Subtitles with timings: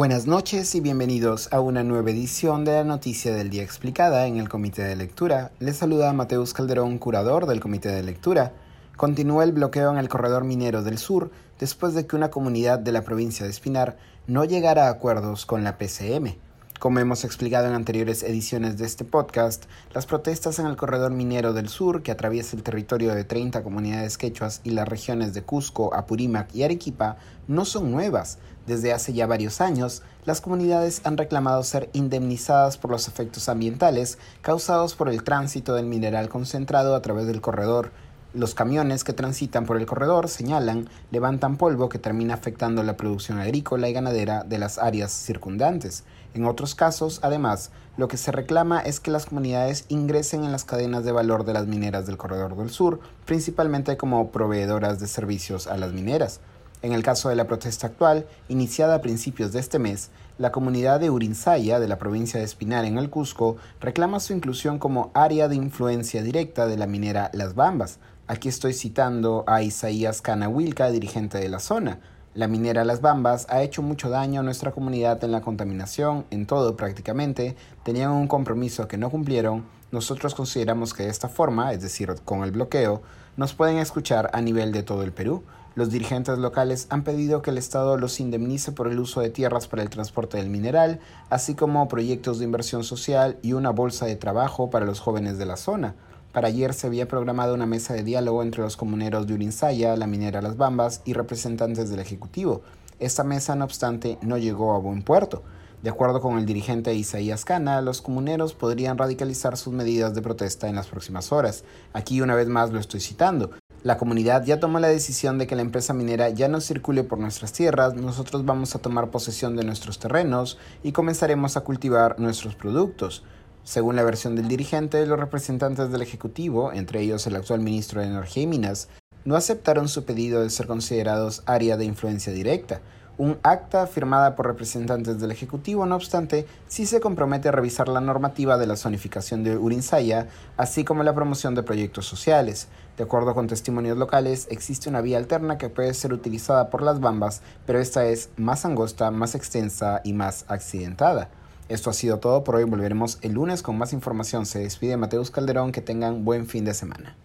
[0.00, 4.38] Buenas noches y bienvenidos a una nueva edición de la Noticia del Día Explicada en
[4.38, 5.52] el Comité de Lectura.
[5.58, 8.54] Les saluda Mateus Calderón, curador del Comité de Lectura.
[8.96, 12.92] Continúa el bloqueo en el corredor minero del sur después de que una comunidad de
[12.92, 16.34] la provincia de Espinar no llegara a acuerdos con la PCM.
[16.80, 21.52] Como hemos explicado en anteriores ediciones de este podcast, las protestas en el corredor minero
[21.52, 25.92] del sur, que atraviesa el territorio de 30 comunidades quechuas y las regiones de Cusco,
[25.92, 27.18] Apurímac y Arequipa,
[27.48, 28.38] no son nuevas.
[28.66, 34.16] Desde hace ya varios años, las comunidades han reclamado ser indemnizadas por los efectos ambientales
[34.40, 37.92] causados por el tránsito del mineral concentrado a través del corredor
[38.32, 43.38] los camiones que transitan por el corredor, señalan, levantan polvo que termina afectando la producción
[43.38, 46.04] agrícola y ganadera de las áreas circundantes.
[46.32, 50.64] En otros casos, además, lo que se reclama es que las comunidades ingresen en las
[50.64, 55.66] cadenas de valor de las mineras del Corredor del Sur, principalmente como proveedoras de servicios
[55.66, 56.40] a las mineras.
[56.82, 60.98] En el caso de la protesta actual, iniciada a principios de este mes, la comunidad
[61.00, 65.48] de Urinsaya, de la provincia de Espinar en el Cusco, reclama su inclusión como área
[65.48, 67.98] de influencia directa de la minera Las Bambas,
[68.30, 71.98] Aquí estoy citando a Isaías Canahuilca, dirigente de la zona.
[72.32, 76.46] La minera Las Bambas ha hecho mucho daño a nuestra comunidad en la contaminación, en
[76.46, 77.56] todo prácticamente.
[77.82, 79.64] Tenían un compromiso que no cumplieron.
[79.90, 83.02] Nosotros consideramos que de esta forma, es decir, con el bloqueo,
[83.36, 85.42] nos pueden escuchar a nivel de todo el Perú.
[85.74, 89.66] Los dirigentes locales han pedido que el Estado los indemnice por el uso de tierras
[89.66, 91.00] para el transporte del mineral,
[91.30, 95.46] así como proyectos de inversión social y una bolsa de trabajo para los jóvenes de
[95.46, 95.96] la zona.
[96.32, 100.06] Para ayer se había programado una mesa de diálogo entre los comuneros de Urinsaya, la
[100.06, 102.62] minera Las Bambas y representantes del Ejecutivo.
[103.00, 105.42] Esta mesa, no obstante, no llegó a buen puerto.
[105.82, 110.68] De acuerdo con el dirigente Isaías Cana, los comuneros podrían radicalizar sus medidas de protesta
[110.68, 111.64] en las próximas horas.
[111.94, 113.50] Aquí una vez más lo estoy citando.
[113.82, 117.18] La comunidad ya tomó la decisión de que la empresa minera ya no circule por
[117.18, 122.54] nuestras tierras, nosotros vamos a tomar posesión de nuestros terrenos y comenzaremos a cultivar nuestros
[122.54, 123.24] productos.
[123.64, 128.08] Según la versión del dirigente, los representantes del Ejecutivo, entre ellos el actual ministro de
[128.08, 128.88] Energía y Minas,
[129.24, 132.80] no aceptaron su pedido de ser considerados área de influencia directa.
[133.18, 138.00] Un acta firmada por representantes del Ejecutivo, no obstante, sí se compromete a revisar la
[138.00, 142.68] normativa de la zonificación de Urinsaya, así como la promoción de proyectos sociales.
[142.96, 146.98] De acuerdo con testimonios locales, existe una vía alterna que puede ser utilizada por las
[147.00, 151.28] bambas, pero esta es más angosta, más extensa y más accidentada.
[151.70, 152.64] Esto ha sido todo por hoy.
[152.64, 154.44] Volveremos el lunes con más información.
[154.44, 155.70] Se despide Mateus Calderón.
[155.70, 157.16] Que tengan buen fin de semana.